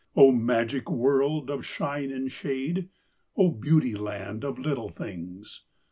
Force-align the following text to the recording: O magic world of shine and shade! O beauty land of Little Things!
O 0.15 0.31
magic 0.31 0.89
world 0.89 1.51
of 1.51 1.63
shine 1.63 2.11
and 2.11 2.31
shade! 2.31 2.89
O 3.37 3.51
beauty 3.51 3.93
land 3.93 4.43
of 4.43 4.57
Little 4.57 4.89
Things! 4.89 5.61